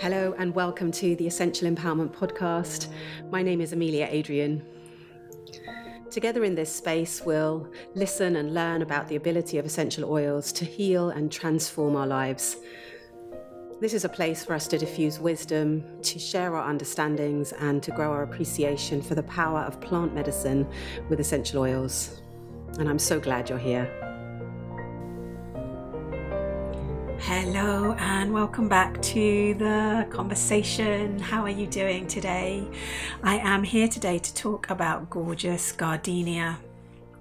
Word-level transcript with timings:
Hello, 0.00 0.32
and 0.38 0.54
welcome 0.54 0.92
to 0.92 1.16
the 1.16 1.26
Essential 1.26 1.68
Empowerment 1.68 2.14
Podcast. 2.14 2.86
My 3.32 3.42
name 3.42 3.60
is 3.60 3.72
Amelia 3.72 4.06
Adrian. 4.08 4.64
Together 6.08 6.44
in 6.44 6.54
this 6.54 6.72
space, 6.72 7.22
we'll 7.24 7.68
listen 7.96 8.36
and 8.36 8.54
learn 8.54 8.82
about 8.82 9.08
the 9.08 9.16
ability 9.16 9.58
of 9.58 9.66
essential 9.66 10.08
oils 10.08 10.52
to 10.52 10.64
heal 10.64 11.10
and 11.10 11.32
transform 11.32 11.96
our 11.96 12.06
lives. 12.06 12.58
This 13.80 13.92
is 13.92 14.04
a 14.04 14.08
place 14.08 14.44
for 14.44 14.54
us 14.54 14.68
to 14.68 14.78
diffuse 14.78 15.18
wisdom, 15.18 15.82
to 16.02 16.20
share 16.20 16.54
our 16.54 16.70
understandings, 16.70 17.50
and 17.54 17.82
to 17.82 17.90
grow 17.90 18.12
our 18.12 18.22
appreciation 18.22 19.02
for 19.02 19.16
the 19.16 19.24
power 19.24 19.62
of 19.62 19.80
plant 19.80 20.14
medicine 20.14 20.64
with 21.08 21.18
essential 21.18 21.60
oils. 21.60 22.22
And 22.78 22.88
I'm 22.88 23.00
so 23.00 23.18
glad 23.18 23.48
you're 23.48 23.58
here. 23.58 24.07
Hello, 27.68 27.92
and 27.98 28.32
welcome 28.32 28.66
back 28.66 28.98
to 29.02 29.52
the 29.58 30.06
conversation. 30.08 31.18
How 31.18 31.42
are 31.42 31.50
you 31.50 31.66
doing 31.66 32.06
today? 32.06 32.66
I 33.22 33.36
am 33.40 33.62
here 33.62 33.88
today 33.88 34.18
to 34.18 34.34
talk 34.34 34.70
about 34.70 35.10
gorgeous 35.10 35.72
gardenia. 35.72 36.60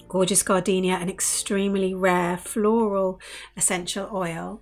Gorgeous 0.07 0.43
gardenia, 0.43 0.93
an 0.93 1.09
extremely 1.09 1.93
rare 1.93 2.37
floral 2.37 3.20
essential 3.57 4.09
oil 4.13 4.61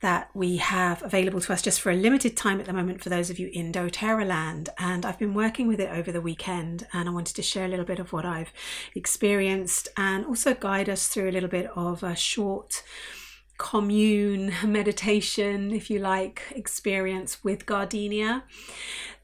that 0.00 0.30
we 0.32 0.56
have 0.56 1.02
available 1.02 1.42
to 1.42 1.52
us 1.52 1.60
just 1.60 1.82
for 1.82 1.90
a 1.90 1.94
limited 1.94 2.34
time 2.34 2.58
at 2.58 2.64
the 2.64 2.72
moment 2.72 3.02
for 3.02 3.10
those 3.10 3.28
of 3.28 3.38
you 3.38 3.50
in 3.52 3.70
doTERRA 3.70 4.26
land. 4.26 4.70
And 4.78 5.04
I've 5.04 5.18
been 5.18 5.34
working 5.34 5.68
with 5.68 5.80
it 5.80 5.90
over 5.90 6.10
the 6.10 6.22
weekend, 6.22 6.86
and 6.94 7.10
I 7.10 7.12
wanted 7.12 7.36
to 7.36 7.42
share 7.42 7.66
a 7.66 7.68
little 7.68 7.84
bit 7.84 7.98
of 7.98 8.10
what 8.10 8.24
I've 8.24 8.54
experienced 8.94 9.88
and 9.98 10.24
also 10.24 10.54
guide 10.54 10.88
us 10.88 11.08
through 11.08 11.28
a 11.28 11.32
little 11.32 11.50
bit 11.50 11.66
of 11.76 12.02
a 12.02 12.16
short 12.16 12.82
commune 13.58 14.52
meditation, 14.64 15.72
if 15.72 15.90
you 15.90 15.98
like, 15.98 16.42
experience 16.50 17.42
with 17.44 17.66
gardenia. 17.66 18.44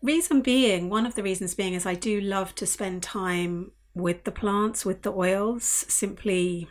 Reason 0.02 0.40
being, 0.40 0.88
one 0.88 1.06
of 1.06 1.14
the 1.14 1.22
reasons 1.22 1.54
being 1.54 1.74
is 1.74 1.86
I 1.86 1.94
do 1.94 2.20
love 2.20 2.54
to 2.56 2.66
spend 2.66 3.02
time 3.02 3.72
with 3.94 4.24
the 4.24 4.32
plants, 4.32 4.84
with 4.84 5.02
the 5.02 5.12
oils, 5.12 5.64
simply 5.64 6.68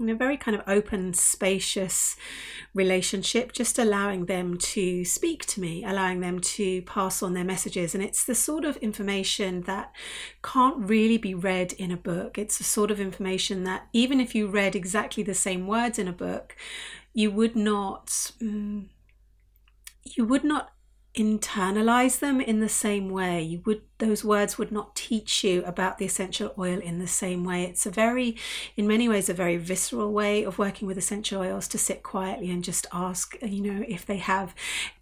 in 0.00 0.08
a 0.08 0.14
very 0.14 0.36
kind 0.36 0.56
of 0.56 0.62
open, 0.66 1.14
spacious 1.14 2.16
relationship, 2.74 3.52
just 3.52 3.78
allowing 3.78 4.26
them 4.26 4.56
to 4.58 5.04
speak 5.04 5.44
to 5.46 5.60
me, 5.60 5.84
allowing 5.84 6.20
them 6.20 6.40
to 6.40 6.82
pass 6.82 7.22
on 7.22 7.34
their 7.34 7.44
messages. 7.44 7.94
And 7.94 8.02
it's 8.02 8.24
the 8.24 8.34
sort 8.34 8.64
of 8.64 8.76
information 8.78 9.62
that 9.62 9.92
can't 10.42 10.78
really 10.78 11.18
be 11.18 11.34
read 11.34 11.72
in 11.74 11.90
a 11.90 11.96
book. 11.96 12.38
It's 12.38 12.58
the 12.58 12.64
sort 12.64 12.90
of 12.90 13.00
information 13.00 13.64
that, 13.64 13.88
even 13.92 14.20
if 14.20 14.34
you 14.34 14.46
read 14.46 14.74
exactly 14.74 15.22
the 15.22 15.34
same 15.34 15.66
words 15.66 15.98
in 15.98 16.08
a 16.08 16.12
book, 16.12 16.56
you 17.12 17.30
would 17.30 17.56
not. 17.56 18.32
Mm, 18.40 18.86
you 20.04 20.24
would 20.24 20.44
not 20.44 20.72
internalize 21.14 22.20
them 22.20 22.40
in 22.40 22.60
the 22.60 22.68
same 22.68 23.10
way. 23.10 23.42
You 23.42 23.62
would 23.66 23.82
those 23.98 24.24
words 24.24 24.56
would 24.56 24.72
not 24.72 24.96
teach 24.96 25.44
you 25.44 25.62
about 25.64 25.98
the 25.98 26.06
essential 26.06 26.54
oil 26.56 26.78
in 26.78 27.00
the 27.00 27.06
same 27.06 27.44
way. 27.44 27.64
It's 27.64 27.84
a 27.84 27.90
very 27.90 28.36
in 28.76 28.86
many 28.86 29.08
ways 29.08 29.28
a 29.28 29.34
very 29.34 29.56
visceral 29.56 30.12
way 30.12 30.44
of 30.44 30.58
working 30.58 30.86
with 30.86 30.96
essential 30.96 31.42
oils 31.42 31.68
to 31.68 31.78
sit 31.78 32.02
quietly 32.02 32.50
and 32.50 32.62
just 32.62 32.86
ask 32.92 33.36
you 33.42 33.60
know 33.60 33.84
if 33.88 34.06
they 34.06 34.18
have 34.18 34.54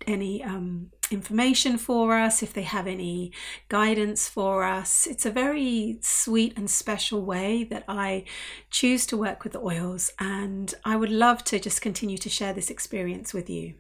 any 0.07 0.43
um, 0.43 0.91
information 1.11 1.79
for 1.79 2.15
us 2.15 2.43
if 2.43 2.53
they 2.55 2.63
have 2.63 2.87
any 2.87 3.31
guidance 3.69 4.29
for 4.29 4.65
us. 4.65 5.07
It's 5.07 5.27
a 5.27 5.31
very 5.31 5.99
sweet 6.01 6.57
and 6.57 6.71
special 6.71 7.23
way 7.23 7.65
that 7.65 7.85
i 7.89 8.25
choose 8.71 9.07
to 9.07 9.17
work 9.17 9.45
with 9.45 9.53
the 9.53 9.61
oils 9.61 10.11
and 10.19 10.75
i 10.85 10.97
would 10.97 11.11
love 11.11 11.45
to 11.45 11.59
just 11.59 11.81
continue 11.81 12.19
to 12.19 12.29
share 12.29 12.53
this 12.53 12.71
experience 12.71 13.33
with 13.35 13.49
you 13.51 13.75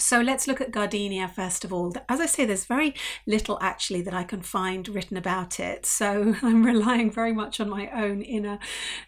so 0.00 0.20
let's 0.20 0.46
look 0.46 0.60
at 0.60 0.70
gardenia 0.70 1.28
first 1.28 1.64
of 1.64 1.72
all. 1.72 1.92
As 2.08 2.20
I 2.20 2.26
say, 2.26 2.44
there's 2.44 2.64
very 2.64 2.94
little 3.26 3.58
actually 3.60 4.02
that 4.02 4.14
I 4.14 4.24
can 4.24 4.42
find 4.42 4.88
written 4.88 5.16
about 5.16 5.60
it. 5.60 5.86
So 5.86 6.34
I'm 6.42 6.64
relying 6.64 7.10
very 7.10 7.32
much 7.32 7.60
on 7.60 7.68
my 7.68 7.90
own 7.90 8.22
inner 8.22 8.58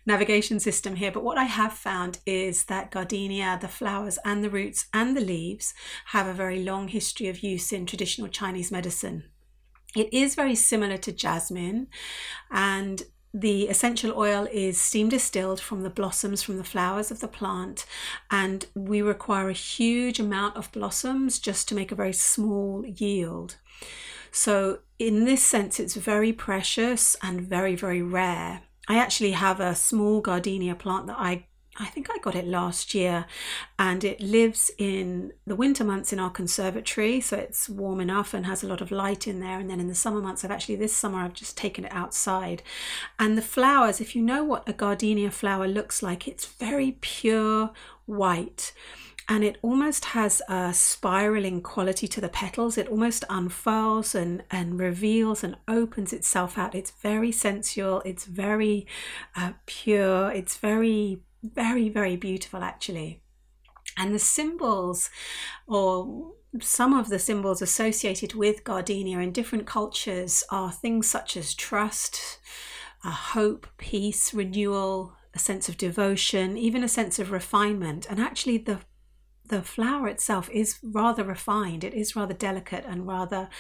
navigation 0.07 0.61
system 0.61 0.97
here. 0.97 1.11
But 1.11 1.25
what 1.25 1.39
I 1.39 1.45
have 1.45 1.73
found 1.73 2.19
is 2.27 2.65
that 2.65 2.91
gardenia, 2.91 3.59
the 3.61 3.69
flowers 3.69 4.19
and 4.25 4.45
the 4.45 4.51
roots 4.51 4.87
and 4.93 5.17
the 5.17 5.21
leaves, 5.21 5.75
have 6.07 6.27
a 6.27 6.35
very 6.35 6.63
long 6.63 6.89
history 6.89 7.29
of 7.29 7.43
use 7.43 7.73
in 7.73 7.87
traditional 7.87 8.29
Chinese 8.29 8.71
medicine. 8.71 9.25
It 9.95 10.13
is 10.13 10.35
very 10.35 10.55
similar 10.55 10.97
to 10.99 11.13
jasmine, 11.13 11.89
and 12.51 13.03
the 13.35 13.69
essential 13.69 14.13
oil 14.17 14.47
is 14.53 14.81
steam 14.81 15.09
distilled 15.09 15.61
from 15.61 15.83
the 15.83 15.91
blossoms 15.91 16.43
from 16.43 16.59
the 16.59 16.65
flowers 16.65 17.11
of 17.11 17.21
the 17.21 17.29
plant, 17.29 17.87
and 18.31 18.67
we 18.75 19.01
require 19.01 19.49
a 19.49 19.55
huge 19.55 20.21
amount 20.21 20.57
of 20.57 20.71
blossoms 20.73 21.39
just 21.39 21.69
to 21.69 21.75
make 21.75 21.91
a 21.91 21.97
very 21.97 22.13
small 22.13 22.85
yield. 22.87 23.57
So, 24.31 24.81
in 24.99 25.25
this 25.25 25.43
sense, 25.43 25.81
it's 25.81 25.95
very 25.95 26.33
precious 26.33 27.17
and 27.23 27.41
very, 27.41 27.75
very 27.75 28.03
rare. 28.03 28.63
I 28.89 28.99
actually 28.99 29.33
have 29.33 29.61
a 29.61 29.75
small 29.75 30.21
gardenia 30.21 30.75
plant 30.75 31.07
that 31.07 31.19
I 31.19 31.47
I 31.79 31.87
think 31.87 32.09
I 32.11 32.19
got 32.19 32.35
it 32.35 32.47
last 32.47 32.95
year, 32.95 33.25
and 33.79 34.05
it 34.05 34.21
lives 34.21 34.71
in 34.77 35.33
the 35.47 35.57
winter 35.57 35.85
months 35.85 36.13
in 36.13 36.19
our 36.19 36.31
conservatory, 36.31 37.21
so 37.21 37.39
it's 37.39 37.67
warm 37.67 37.99
enough 37.99 38.35
and 38.35 38.45
has 38.45 38.63
a 38.63 38.67
lot 38.67 38.83
of 38.83 38.91
light 38.91 39.27
in 39.27 39.41
there. 39.41 39.59
And 39.59 39.71
then 39.71 39.81
in 39.81 39.89
the 39.89 39.95
summer 39.95 40.21
months, 40.21 40.45
I've 40.45 40.51
actually 40.51 40.77
this 40.77 40.95
summer 40.95 41.21
I've 41.21 41.33
just 41.33 41.57
taken 41.57 41.87
it 41.87 41.93
outside, 41.93 42.63
and 43.19 43.39
the 43.39 43.43
flowers. 43.43 44.03
If 44.03 44.15
you 44.15 44.21
know 44.21 44.45
what 44.45 44.69
a 44.69 44.75
gardenia 44.75 45.31
flower 45.31 45.67
looks 45.67 46.03
like, 46.03 46.29
it's 46.29 46.45
very 46.45 46.99
pure 47.01 47.71
white. 48.05 48.75
And 49.29 49.45
it 49.45 49.57
almost 49.63 50.07
has 50.07 50.43
a 50.49 50.75
spiraling 50.75 51.63
quality 51.63 52.09
to 52.09 52.21
the 52.21 52.29
petals. 52.29 52.77
It 52.77 52.89
almost 52.89 53.25
unfurls 53.31 54.15
and, 54.17 54.43
and 54.51 54.79
reveals 54.81 55.45
and 55.45 55.57
opens 55.69 56.13
itself 56.13 56.59
out. 56.59 56.75
It's 56.75 56.91
very 56.91 57.31
sensual. 57.31 58.03
It's 58.05 58.27
very 58.27 58.87
uh, 59.37 59.53
pure. 59.65 60.31
It's 60.33 60.57
very 60.57 61.21
very, 61.43 61.89
very 61.89 62.17
beautiful 62.17 62.63
actually. 62.63 63.23
And 63.97 64.15
the 64.15 64.19
symbols, 64.19 65.11
or 65.67 66.33
some 66.61 66.95
of 66.95 67.09
the 67.09 67.19
symbols 67.19 67.61
associated 67.61 68.35
with 68.35 68.65
gardenia 68.65 69.19
in 69.19 69.33
different 69.33 69.67
cultures, 69.67 70.45
are 70.51 70.73
things 70.73 71.09
such 71.09 71.37
as 71.37 71.55
trust, 71.55 72.39
hope, 73.05 73.67
peace, 73.77 74.33
renewal, 74.33 75.15
a 75.35 75.39
sense 75.39 75.69
of 75.69 75.77
devotion, 75.77 76.57
even 76.57 76.85
a 76.85 76.89
sense 76.89 77.19
of 77.19 77.31
refinement. 77.31 78.07
And 78.09 78.21
actually, 78.21 78.59
the 78.59 78.81
the 79.45 79.63
flower 79.63 80.09
itself 80.09 80.49
is 80.51 80.79
rather 80.83 81.25
refined. 81.25 81.85
It 81.85 81.93
is 81.93 82.17
rather 82.17 82.33
delicate 82.33 82.85
and 82.87 83.07
rather 83.07 83.51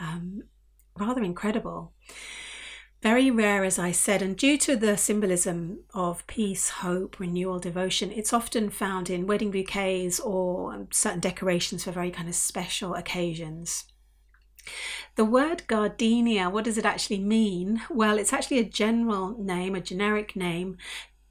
um, 0.00 0.42
rather 0.98 1.22
incredible. 1.22 1.92
Very 3.00 3.30
rare, 3.30 3.62
as 3.62 3.78
I 3.78 3.92
said, 3.92 4.22
and 4.22 4.36
due 4.36 4.58
to 4.58 4.74
the 4.74 4.96
symbolism 4.96 5.84
of 5.94 6.26
peace, 6.26 6.68
hope, 6.68 7.20
renewal, 7.20 7.60
devotion, 7.60 8.10
it's 8.10 8.32
often 8.32 8.70
found 8.70 9.08
in 9.08 9.28
wedding 9.28 9.52
bouquets 9.52 10.18
or 10.18 10.88
certain 10.90 11.20
decorations 11.20 11.84
for 11.84 11.92
very 11.92 12.10
kind 12.10 12.28
of 12.28 12.34
special 12.34 12.94
occasions. 12.94 13.84
The 15.14 15.24
word 15.24 15.66
gardenia, 15.68 16.50
what 16.50 16.64
does 16.64 16.76
it 16.76 16.84
actually 16.84 17.20
mean? 17.20 17.82
Well, 17.88 18.18
it's 18.18 18.32
actually 18.32 18.58
a 18.58 18.64
general 18.64 19.36
name, 19.38 19.76
a 19.76 19.80
generic 19.80 20.34
name 20.34 20.76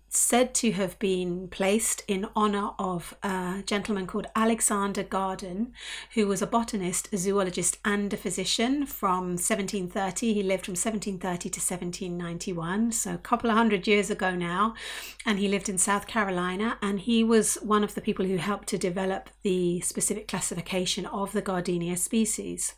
said 0.09 0.53
to 0.55 0.71
have 0.71 0.97
been 0.99 1.47
placed 1.47 2.03
in 2.07 2.27
honor 2.35 2.71
of 2.79 3.15
a 3.23 3.63
gentleman 3.65 4.07
called 4.07 4.27
Alexander 4.35 5.03
Garden, 5.03 5.73
who 6.13 6.27
was 6.27 6.41
a 6.41 6.47
botanist, 6.47 7.11
a 7.13 7.17
zoologist, 7.17 7.77
and 7.83 8.13
a 8.13 8.17
physician 8.17 8.85
from 8.85 9.35
1730. 9.35 10.33
He 10.33 10.43
lived 10.43 10.65
from 10.65 10.73
1730 10.73 11.49
to 11.49 11.59
1791, 11.59 12.91
so 12.91 13.13
a 13.13 13.17
couple 13.17 13.49
of 13.49 13.57
hundred 13.57 13.87
years 13.87 14.09
ago 14.09 14.35
now. 14.35 14.73
And 15.25 15.39
he 15.39 15.47
lived 15.47 15.69
in 15.69 15.77
South 15.77 16.07
Carolina, 16.07 16.77
and 16.81 16.99
he 16.99 17.23
was 17.23 17.55
one 17.55 17.83
of 17.83 17.95
the 17.95 18.01
people 18.01 18.25
who 18.25 18.37
helped 18.37 18.67
to 18.69 18.77
develop 18.77 19.29
the 19.43 19.81
specific 19.81 20.27
classification 20.27 21.05
of 21.05 21.31
the 21.33 21.41
Gardenia 21.41 21.97
species. 21.97 22.75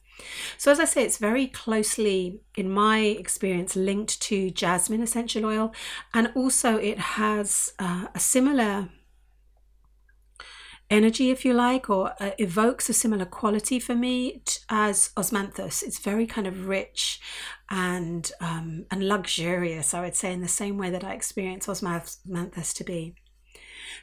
So, 0.58 0.72
as 0.72 0.80
I 0.80 0.86
say, 0.86 1.04
it's 1.04 1.18
very 1.18 1.48
closely, 1.48 2.42
in 2.56 2.70
my 2.70 3.00
experience, 3.00 3.76
linked 3.76 4.22
to 4.24 4.50
jasmine 4.50 5.02
essential 5.02 5.46
oil, 5.46 5.74
and 6.14 6.32
also 6.36 6.78
it 6.78 7.00
has 7.00 7.74
uh, 7.80 8.08
a 8.14 8.20
similar 8.20 8.90
energy, 10.90 11.30
if 11.30 11.46
you 11.46 11.54
like, 11.54 11.90
or 11.90 12.14
uh, 12.20 12.32
evokes 12.38 12.90
a 12.90 12.94
similar 12.94 13.26
quality 13.26 13.80
for 13.80 13.96
me 13.96 14.42
t- 14.46 14.60
as 14.70 15.12
osmanthus. 15.16 15.84
It's 15.84 16.00
very 16.00 16.26
kind 16.26 16.48
of 16.48 16.68
rich 16.68 17.22
and 17.70 18.32
um, 18.42 18.86
and 18.90 19.08
luxurious, 19.08 19.94
I 19.94 20.02
would 20.02 20.16
say, 20.16 20.34
in 20.34 20.42
the 20.42 20.48
same 20.48 20.78
way 20.78 20.90
that 20.90 21.04
I 21.04 21.14
experience 21.14 21.68
osmanthus 21.68 22.74
to 22.76 22.84
be. 22.84 23.16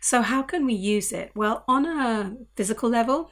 So, 0.01 0.23
how 0.23 0.43
can 0.43 0.67
we 0.67 0.75
use 0.75 1.13
it? 1.13 1.33
Well, 1.35 1.65
on 1.67 1.87
a 1.87 2.37
physical 2.55 2.89
level, 2.89 3.31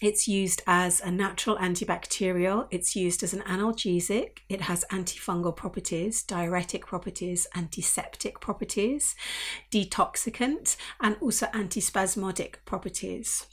It's 0.00 0.28
used 0.28 0.62
as 0.66 1.00
a 1.00 1.10
natural 1.10 1.56
antibacterial. 1.56 2.68
It's 2.70 2.94
used 2.94 3.24
as 3.24 3.34
an 3.34 3.40
analgesic. 3.40 4.38
It 4.48 4.60
has 4.62 4.84
antifungal 4.92 5.56
properties, 5.56 6.22
diuretic 6.22 6.86
properties, 6.86 7.48
antiseptic 7.56 8.40
properties, 8.40 9.16
detoxicant, 9.72 10.76
and 11.00 11.16
also 11.20 11.46
antispasmodic 11.46 12.56
properties. 12.64 13.46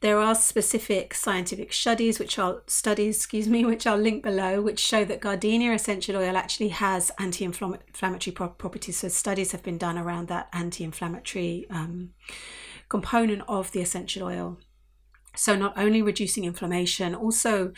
There 0.00 0.18
are 0.18 0.34
specific 0.34 1.14
scientific 1.14 1.72
studies, 1.72 2.18
which 2.18 2.38
are 2.38 2.62
studies, 2.66 3.16
excuse 3.16 3.48
me, 3.48 3.64
which 3.64 3.86
I'll 3.86 3.96
link 3.96 4.22
below, 4.22 4.60
which 4.60 4.80
show 4.80 5.04
that 5.04 5.20
gardenia 5.20 5.72
essential 5.72 6.16
oil 6.16 6.36
actually 6.36 6.68
has 6.68 7.12
anti-inflammatory 7.18 8.34
properties. 8.34 8.98
So 8.98 9.08
studies 9.08 9.52
have 9.52 9.62
been 9.62 9.78
done 9.78 9.96
around 9.96 10.28
that 10.28 10.48
anti-inflammatory 10.52 11.66
um, 11.70 12.10
component 12.88 13.42
of 13.48 13.70
the 13.70 13.80
essential 13.80 14.24
oil. 14.24 14.58
So, 15.36 15.56
not 15.56 15.76
only 15.76 16.02
reducing 16.02 16.44
inflammation, 16.44 17.14
also 17.14 17.72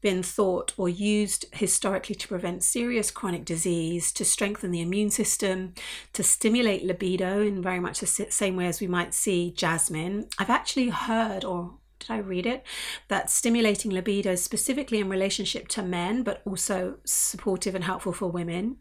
been 0.00 0.22
thought 0.22 0.72
or 0.76 0.88
used 0.88 1.46
historically 1.52 2.14
to 2.16 2.28
prevent 2.28 2.62
serious 2.62 3.10
chronic 3.10 3.44
disease, 3.44 4.12
to 4.12 4.24
strengthen 4.24 4.70
the 4.70 4.80
immune 4.80 5.10
system, 5.10 5.74
to 6.12 6.22
stimulate 6.22 6.84
libido 6.84 7.42
in 7.42 7.62
very 7.62 7.80
much 7.80 8.00
the 8.00 8.06
same 8.06 8.56
way 8.56 8.66
as 8.66 8.80
we 8.80 8.86
might 8.86 9.14
see 9.14 9.52
jasmine. 9.52 10.28
I've 10.38 10.50
actually 10.50 10.88
heard, 10.88 11.44
or 11.44 11.74
did 11.98 12.10
I 12.10 12.18
read 12.18 12.46
it? 12.46 12.64
That 13.08 13.30
stimulating 13.30 13.92
libido 13.92 14.34
specifically 14.34 14.98
in 14.98 15.08
relationship 15.08 15.68
to 15.68 15.82
men, 15.82 16.22
but 16.22 16.42
also 16.44 16.96
supportive 17.04 17.74
and 17.74 17.84
helpful 17.84 18.12
for 18.12 18.26
women. 18.26 18.78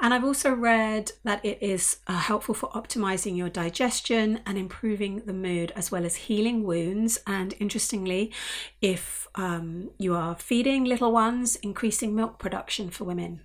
And 0.00 0.12
I've 0.14 0.24
also 0.24 0.52
read 0.52 1.12
that 1.24 1.44
it 1.44 1.58
is 1.60 1.98
uh, 2.06 2.18
helpful 2.18 2.54
for 2.54 2.70
optimizing 2.70 3.36
your 3.36 3.48
digestion 3.48 4.40
and 4.46 4.56
improving 4.56 5.22
the 5.26 5.32
mood, 5.32 5.72
as 5.76 5.90
well 5.90 6.04
as 6.04 6.16
healing 6.16 6.64
wounds. 6.64 7.18
And 7.26 7.54
interestingly, 7.58 8.32
if 8.80 9.28
um, 9.34 9.90
you 9.98 10.14
are 10.14 10.36
feeding 10.36 10.84
little 10.84 11.12
ones, 11.12 11.56
increasing 11.56 12.14
milk 12.14 12.38
production 12.38 12.90
for 12.90 13.04
women. 13.04 13.42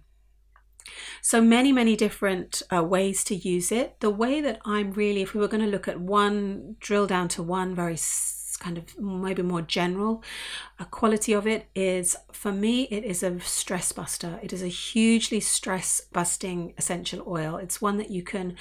So 1.22 1.42
many, 1.42 1.72
many 1.72 1.96
different 1.96 2.62
uh, 2.74 2.84
ways 2.84 3.24
to 3.26 3.36
use 3.36 3.72
it. 3.72 4.00
The 4.00 4.10
way 4.10 4.42
that 4.42 4.60
I'm 4.66 4.92
really, 4.92 5.22
if 5.22 5.34
we 5.34 5.40
were 5.40 5.48
going 5.48 5.64
to 5.64 5.70
look 5.70 5.88
at 5.88 6.00
one, 6.00 6.76
drill 6.80 7.08
down 7.08 7.28
to 7.30 7.44
one 7.44 7.74
very 7.76 7.98
kind 8.58 8.78
of 8.78 8.98
maybe 9.00 9.42
more 9.42 9.62
general 9.62 10.24
a 10.80 10.86
quality 10.86 11.32
of 11.34 11.48
it 11.48 11.68
is 11.74 12.16
for 12.32 12.52
me 12.52 12.84
it 12.84 13.04
is 13.06 13.24
a 13.24 13.40
stress 13.40 13.92
buster. 13.92 14.40
It 14.44 14.52
is 14.52 14.62
a 14.62 14.68
hugely 14.68 15.40
stress 15.40 16.02
busting 16.12 16.74
essential 16.78 17.24
oil. 17.28 17.56
It's 17.58 17.82
one 17.82 17.98
that 17.98 18.12
you 18.12 18.24
can 18.24 18.56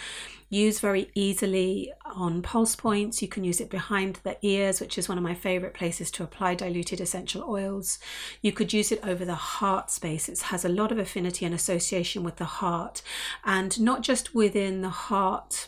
use 0.49 0.79
very 0.79 1.11
easily 1.15 1.93
on 2.05 2.41
pulse 2.41 2.77
points. 2.77 3.21
You 3.21 3.27
can 3.27 3.43
use 3.43 3.61
it 3.61 3.69
behind 3.69 4.21
the 4.23 4.37
ears 4.43 4.81
which 4.81 4.97
is 4.97 5.09
one 5.09 5.19
of 5.19 5.25
my 5.25 5.35
favorite 5.35 5.75
places 5.75 6.11
to 6.13 6.23
apply 6.23 6.55
diluted 6.55 7.01
essential 7.01 7.43
oils. 7.49 7.99
You 8.41 8.53
could 8.53 8.73
use 8.73 8.93
it 8.93 9.01
over 9.03 9.25
the 9.25 9.35
heart 9.35 9.91
space. 9.91 10.29
It 10.29 10.41
has 10.41 10.65
a 10.65 10.69
lot 10.69 10.93
of 10.93 10.99
affinity 10.99 11.45
and 11.45 11.55
association 11.55 12.23
with 12.23 12.37
the 12.37 12.45
heart 12.45 13.03
and 13.45 13.81
not 13.81 14.03
just 14.03 14.35
within 14.35 14.83
the 14.83 14.89
heart 14.89 15.67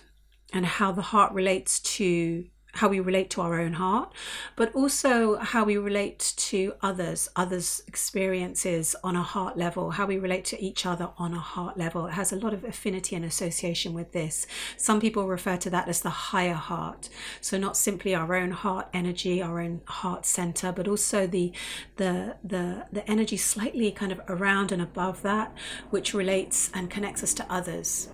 and 0.52 0.64
how 0.64 0.92
the 0.92 1.02
heart 1.02 1.32
relates 1.32 1.80
to 1.80 2.46
how 2.76 2.88
we 2.88 3.00
relate 3.00 3.30
to 3.30 3.40
our 3.40 3.60
own 3.60 3.74
heart, 3.74 4.12
but 4.54 4.74
also 4.74 5.36
how 5.36 5.64
we 5.64 5.76
relate 5.76 6.34
to 6.36 6.74
others, 6.82 7.28
others' 7.36 7.82
experiences 7.86 8.94
on 9.02 9.16
a 9.16 9.22
heart 9.22 9.56
level, 9.56 9.90
how 9.92 10.06
we 10.06 10.18
relate 10.18 10.44
to 10.46 10.62
each 10.62 10.86
other 10.86 11.10
on 11.18 11.34
a 11.34 11.38
heart 11.38 11.76
level. 11.76 12.06
It 12.06 12.12
has 12.12 12.32
a 12.32 12.36
lot 12.36 12.54
of 12.54 12.64
affinity 12.64 13.16
and 13.16 13.24
association 13.24 13.92
with 13.94 14.12
this. 14.12 14.46
Some 14.76 15.00
people 15.00 15.26
refer 15.26 15.56
to 15.58 15.70
that 15.70 15.88
as 15.88 16.00
the 16.00 16.10
higher 16.10 16.54
heart. 16.54 17.08
So 17.40 17.58
not 17.58 17.76
simply 17.76 18.14
our 18.14 18.34
own 18.34 18.52
heart 18.52 18.88
energy, 18.92 19.42
our 19.42 19.60
own 19.60 19.82
heart 19.86 20.26
center, 20.26 20.72
but 20.72 20.88
also 20.88 21.26
the 21.26 21.52
the 21.96 22.36
the 22.44 22.86
the 22.92 23.08
energy 23.10 23.36
slightly 23.36 23.90
kind 23.90 24.12
of 24.12 24.20
around 24.28 24.72
and 24.72 24.82
above 24.82 25.22
that, 25.22 25.54
which 25.90 26.14
relates 26.14 26.70
and 26.74 26.90
connects 26.90 27.22
us 27.22 27.34
to 27.34 27.52
others. 27.52 28.08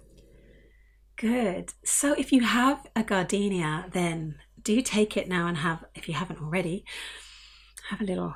Good. 1.16 1.74
So 1.84 2.14
if 2.14 2.32
you 2.32 2.42
have 2.42 2.86
a 2.96 3.04
gardenia, 3.04 3.86
then 3.92 4.36
do 4.64 4.82
take 4.82 5.16
it 5.16 5.28
now 5.28 5.46
and 5.46 5.58
have, 5.58 5.84
if 5.94 6.08
you 6.08 6.14
haven't 6.14 6.40
already, 6.40 6.84
have 7.90 8.00
a 8.00 8.04
little 8.04 8.34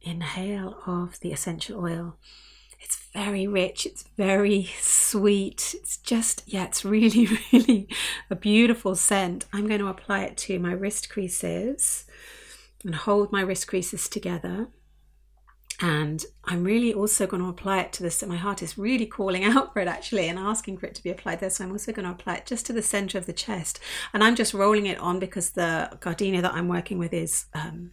inhale 0.00 0.80
of 0.86 1.18
the 1.20 1.32
essential 1.32 1.80
oil. 1.80 2.16
It's 2.80 3.08
very 3.12 3.46
rich, 3.46 3.86
it's 3.86 4.04
very 4.16 4.70
sweet. 4.80 5.74
It's 5.78 5.96
just, 5.96 6.44
yeah, 6.46 6.64
it's 6.64 6.84
really, 6.84 7.28
really 7.52 7.88
a 8.30 8.36
beautiful 8.36 8.94
scent. 8.94 9.46
I'm 9.52 9.66
going 9.66 9.80
to 9.80 9.88
apply 9.88 10.22
it 10.22 10.36
to 10.38 10.58
my 10.58 10.72
wrist 10.72 11.10
creases 11.10 12.06
and 12.84 12.94
hold 12.94 13.32
my 13.32 13.40
wrist 13.40 13.66
creases 13.66 14.08
together. 14.08 14.68
And 15.80 16.24
I'm 16.44 16.64
really 16.64 16.92
also 16.92 17.26
going 17.26 17.42
to 17.42 17.48
apply 17.48 17.80
it 17.80 17.92
to 17.94 18.02
this. 18.02 18.24
My 18.26 18.36
heart 18.36 18.62
is 18.62 18.76
really 18.76 19.06
calling 19.06 19.44
out 19.44 19.72
for 19.72 19.80
it 19.80 19.86
actually 19.86 20.28
and 20.28 20.38
asking 20.38 20.78
for 20.78 20.86
it 20.86 20.94
to 20.96 21.02
be 21.02 21.10
applied 21.10 21.38
there. 21.38 21.50
So 21.50 21.64
I'm 21.64 21.70
also 21.70 21.92
going 21.92 22.04
to 22.04 22.12
apply 22.12 22.36
it 22.36 22.46
just 22.46 22.66
to 22.66 22.72
the 22.72 22.82
center 22.82 23.16
of 23.16 23.26
the 23.26 23.32
chest. 23.32 23.78
And 24.12 24.24
I'm 24.24 24.34
just 24.34 24.54
rolling 24.54 24.86
it 24.86 24.98
on 24.98 25.20
because 25.20 25.50
the 25.50 25.96
gardenia 26.00 26.42
that 26.42 26.54
I'm 26.54 26.66
working 26.66 26.98
with 26.98 27.12
is 27.12 27.46
um, 27.54 27.92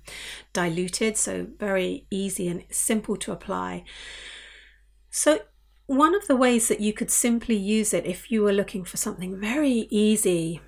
diluted. 0.51 1.15
So 1.15 1.47
very 1.59 2.07
easy 2.09 2.47
and 2.47 2.63
simple 2.71 3.17
to 3.17 3.31
apply. 3.31 3.83
So 5.11 5.41
one 5.85 6.15
of 6.15 6.25
the 6.27 6.35
ways 6.35 6.67
that 6.69 6.79
you 6.79 6.91
could 6.91 7.11
simply 7.11 7.55
use 7.55 7.93
it 7.93 8.05
if 8.07 8.31
you 8.31 8.41
were 8.41 8.53
looking 8.53 8.83
for 8.83 8.97
something 8.97 9.39
very 9.39 9.87
easy 9.91 10.59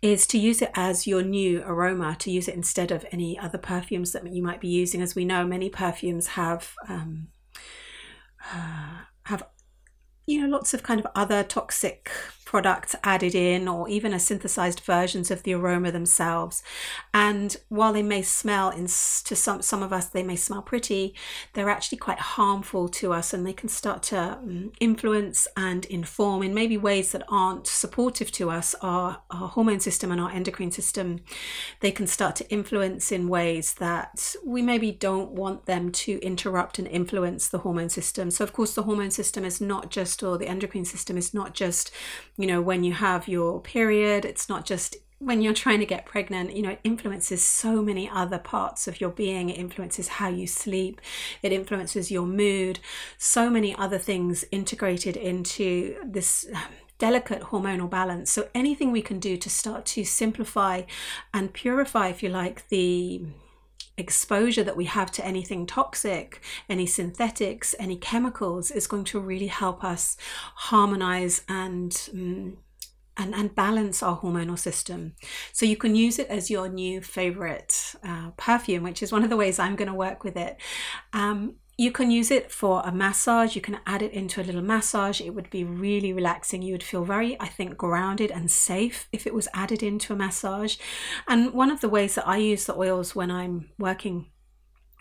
is 0.00 0.26
to 0.28 0.38
use 0.38 0.62
it 0.62 0.70
as 0.74 1.06
your 1.06 1.22
new 1.22 1.62
aroma, 1.62 2.16
to 2.20 2.30
use 2.30 2.48
it 2.48 2.54
instead 2.54 2.92
of 2.92 3.04
any 3.10 3.38
other 3.38 3.58
perfumes 3.58 4.12
that 4.12 4.26
you 4.32 4.42
might 4.42 4.60
be 4.60 4.68
using. 4.68 5.02
As 5.02 5.14
we 5.14 5.24
know, 5.24 5.44
many 5.44 5.68
perfumes 5.68 6.28
have 6.28 6.74
um, 6.88 7.28
uh, 8.52 9.00
have 9.24 9.42
you 10.26 10.40
know 10.40 10.48
lots 10.48 10.74
of 10.74 10.82
kind 10.82 11.00
of 11.00 11.06
other 11.14 11.42
toxic 11.42 12.10
products 12.48 12.96
added 13.04 13.34
in 13.34 13.68
or 13.68 13.86
even 13.90 14.14
a 14.14 14.18
synthesized 14.18 14.80
versions 14.80 15.30
of 15.30 15.42
the 15.42 15.52
aroma 15.52 15.92
themselves. 15.92 16.62
And 17.12 17.54
while 17.68 17.92
they 17.92 18.02
may 18.02 18.22
smell 18.22 18.70
in 18.70 18.86
to 18.86 19.36
some 19.36 19.60
some 19.60 19.82
of 19.82 19.92
us 19.92 20.06
they 20.06 20.22
may 20.22 20.36
smell 20.36 20.62
pretty 20.62 21.14
they're 21.52 21.68
actually 21.68 21.98
quite 21.98 22.18
harmful 22.18 22.88
to 22.88 23.12
us 23.12 23.34
and 23.34 23.46
they 23.46 23.52
can 23.52 23.68
start 23.68 24.02
to 24.04 24.18
um, 24.18 24.72
influence 24.80 25.46
and 25.58 25.84
inform 25.86 26.42
in 26.42 26.54
maybe 26.54 26.78
ways 26.78 27.12
that 27.12 27.22
aren't 27.28 27.66
supportive 27.66 28.32
to 28.32 28.48
us. 28.48 28.74
Our, 28.80 29.20
our 29.30 29.48
hormone 29.48 29.80
system 29.80 30.10
and 30.10 30.18
our 30.18 30.30
endocrine 30.30 30.70
system 30.70 31.20
they 31.80 31.90
can 31.90 32.06
start 32.06 32.34
to 32.36 32.48
influence 32.50 33.12
in 33.12 33.28
ways 33.28 33.74
that 33.74 34.34
we 34.42 34.62
maybe 34.62 34.90
don't 34.90 35.32
want 35.32 35.66
them 35.66 35.92
to 35.92 36.18
interrupt 36.22 36.78
and 36.78 36.88
influence 36.88 37.46
the 37.46 37.58
hormone 37.58 37.90
system. 37.90 38.30
So 38.30 38.42
of 38.42 38.54
course 38.54 38.72
the 38.72 38.84
hormone 38.84 39.10
system 39.10 39.44
is 39.44 39.60
not 39.60 39.90
just 39.90 40.22
or 40.22 40.38
the 40.38 40.48
endocrine 40.48 40.86
system 40.86 41.18
is 41.18 41.34
not 41.34 41.52
just 41.52 41.90
you 42.38 42.46
know, 42.46 42.62
when 42.62 42.84
you 42.84 42.92
have 42.94 43.28
your 43.28 43.60
period, 43.60 44.24
it's 44.24 44.48
not 44.48 44.64
just 44.64 44.96
when 45.18 45.42
you're 45.42 45.52
trying 45.52 45.80
to 45.80 45.86
get 45.86 46.06
pregnant, 46.06 46.54
you 46.54 46.62
know, 46.62 46.70
it 46.70 46.80
influences 46.84 47.44
so 47.44 47.82
many 47.82 48.08
other 48.08 48.38
parts 48.38 48.86
of 48.86 49.00
your 49.00 49.10
being. 49.10 49.50
It 49.50 49.58
influences 49.58 50.06
how 50.08 50.28
you 50.28 50.46
sleep, 50.46 51.00
it 51.42 51.52
influences 51.52 52.10
your 52.10 52.26
mood, 52.26 52.78
so 53.18 53.50
many 53.50 53.74
other 53.74 53.98
things 53.98 54.44
integrated 54.52 55.16
into 55.16 55.96
this 56.04 56.46
um, 56.54 56.62
delicate 56.98 57.42
hormonal 57.42 57.90
balance. 57.90 58.30
So, 58.30 58.48
anything 58.54 58.92
we 58.92 59.02
can 59.02 59.18
do 59.18 59.36
to 59.36 59.50
start 59.50 59.84
to 59.86 60.04
simplify 60.04 60.82
and 61.34 61.52
purify, 61.52 62.08
if 62.08 62.22
you 62.22 62.28
like, 62.28 62.68
the 62.68 63.26
exposure 63.98 64.64
that 64.64 64.76
we 64.76 64.86
have 64.86 65.10
to 65.12 65.24
anything 65.24 65.66
toxic, 65.66 66.40
any 66.68 66.86
synthetics, 66.86 67.74
any 67.78 67.96
chemicals 67.96 68.70
is 68.70 68.86
going 68.86 69.04
to 69.04 69.20
really 69.20 69.48
help 69.48 69.84
us 69.84 70.16
harmonize 70.54 71.42
and 71.48 72.08
um, 72.12 72.58
and, 73.18 73.34
and 73.34 73.54
balance 73.54 74.00
our 74.00 74.18
hormonal 74.20 74.58
system. 74.58 75.14
So 75.52 75.66
you 75.66 75.76
can 75.76 75.96
use 75.96 76.20
it 76.20 76.28
as 76.28 76.50
your 76.50 76.68
new 76.68 77.00
favorite 77.00 77.96
uh, 78.04 78.30
perfume, 78.36 78.84
which 78.84 79.02
is 79.02 79.10
one 79.10 79.24
of 79.24 79.30
the 79.30 79.36
ways 79.36 79.58
I'm 79.58 79.74
going 79.74 79.88
to 79.88 79.94
work 79.94 80.22
with 80.22 80.36
it. 80.36 80.56
Um, 81.12 81.56
you 81.80 81.92
can 81.92 82.10
use 82.10 82.32
it 82.32 82.50
for 82.50 82.82
a 82.84 82.90
massage. 82.90 83.54
You 83.54 83.62
can 83.62 83.78
add 83.86 84.02
it 84.02 84.12
into 84.12 84.42
a 84.42 84.44
little 84.44 84.62
massage. 84.62 85.20
It 85.20 85.32
would 85.32 85.48
be 85.48 85.62
really 85.62 86.12
relaxing. 86.12 86.60
You 86.60 86.72
would 86.72 86.82
feel 86.82 87.04
very, 87.04 87.40
I 87.40 87.46
think, 87.46 87.76
grounded 87.76 88.32
and 88.32 88.50
safe 88.50 89.08
if 89.12 89.28
it 89.28 89.32
was 89.32 89.46
added 89.54 89.84
into 89.84 90.12
a 90.12 90.16
massage. 90.16 90.76
And 91.28 91.52
one 91.52 91.70
of 91.70 91.80
the 91.80 91.88
ways 91.88 92.16
that 92.16 92.26
I 92.26 92.38
use 92.38 92.66
the 92.66 92.76
oils 92.76 93.14
when 93.14 93.30
I'm 93.30 93.70
working 93.78 94.26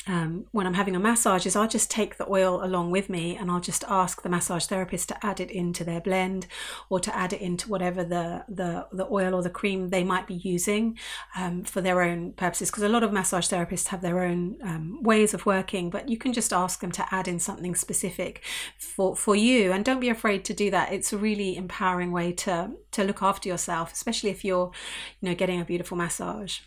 um, 0.08 0.46
when 0.52 0.66
I'm 0.66 0.74
having 0.74 0.96
a 0.96 1.00
massage 1.00 1.46
is 1.46 1.56
I'll 1.56 1.68
just 1.68 1.92
take 1.92 2.18
the 2.18 2.30
oil 2.30 2.64
along 2.64 2.92
with 2.92 3.10
me 3.10 3.36
and 3.36 3.52
I'll 3.52 3.60
just 3.60 3.84
ask 3.88 4.22
the 4.22 4.30
massage 4.30 4.66
therapist 4.66 5.10
to 5.10 5.26
add 5.26 5.40
it 5.40 5.52
into 5.52 5.84
their 5.84 6.00
blend 6.00 6.48
or 6.90 7.00
to 7.00 7.16
add 7.16 7.34
it 7.34 7.42
into 7.42 7.70
whatever 7.70 8.04
the 8.04 8.46
the, 8.48 8.88
the 8.92 9.08
oil 9.12 9.36
or 9.36 9.42
the 9.42 9.50
cream 9.50 9.90
they 9.90 10.04
might 10.04 10.28
be 10.28 10.36
using 10.36 10.98
um, 11.36 11.64
for 11.64 11.82
their 11.82 12.02
own 12.02 12.32
purposes. 12.34 12.72
Because 12.72 12.84
a 12.84 12.90
lot 12.90 13.04
of 13.04 13.12
massage 13.12 13.48
therapists 13.48 13.88
have 13.88 14.02
their 14.02 14.24
own 14.24 14.58
um, 14.64 15.04
ways 15.04 15.34
of 15.34 15.46
working 15.46 15.90
but 15.90 16.10
you 16.10 16.18
can 16.18 16.34
just 16.34 16.54
ask 16.54 16.80
them 16.80 16.92
to 16.92 17.06
add 17.14 17.28
in 17.28 17.40
something 17.40 17.76
specific 17.76 18.44
for 18.78 19.16
for 19.16 19.36
you. 19.36 19.72
And 19.72 19.84
don't 19.84 20.00
be 20.00 20.10
afraid 20.10 20.46
to 20.46 20.54
do 20.54 20.72
that. 20.72 20.92
It's 20.92 21.12
a 21.12 21.18
really 21.18 21.58
empowering 21.58 22.12
way 22.12 22.32
to 22.34 22.72
to 22.92 23.04
look 23.04 23.22
after 23.22 23.50
yourself 23.50 23.92
especially 23.92 24.30
if 24.30 24.44
you're 24.46 24.72
you 25.20 25.30
know 25.30 25.36
getting 25.36 25.60
a 25.62 25.66
beautiful 25.66 25.98
massage 25.98 26.60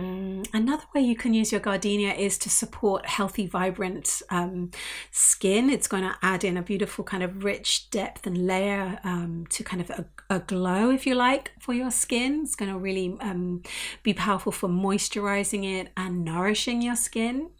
Mm, 0.00 0.46
another 0.54 0.84
way 0.94 1.02
you 1.02 1.14
can 1.14 1.34
use 1.34 1.52
your 1.52 1.60
gardenia 1.60 2.12
is 2.14 2.38
to 2.38 2.50
support 2.50 3.06
healthy, 3.06 3.46
vibrant 3.46 4.22
um, 4.30 4.70
skin. 5.10 5.68
It's 5.68 5.86
going 5.86 6.04
to 6.04 6.16
add 6.22 6.44
in 6.44 6.56
a 6.56 6.62
beautiful 6.62 7.04
kind 7.04 7.22
of 7.22 7.44
rich 7.44 7.90
depth 7.90 8.26
and 8.26 8.46
layer 8.46 8.98
um, 9.04 9.46
to 9.50 9.62
kind 9.62 9.82
of 9.82 9.90
a, 9.90 10.04
a, 10.30 10.40
glow, 10.40 10.90
if 10.90 11.06
you 11.06 11.14
like, 11.14 11.52
for 11.60 11.74
your 11.74 11.90
skin. 11.90 12.40
It's 12.44 12.56
going 12.56 12.72
to 12.72 12.78
really 12.78 13.16
um, 13.20 13.62
be 14.02 14.14
powerful 14.14 14.52
for 14.52 14.68
moisturizing 14.68 15.64
it 15.64 15.88
and 15.96 16.24
nourishing 16.24 16.80
your 16.80 16.96
skin. 16.96 17.50